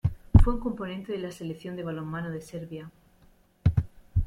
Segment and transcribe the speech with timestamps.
[0.43, 2.89] Fue un componente de la Selección de balonmano de Serbia.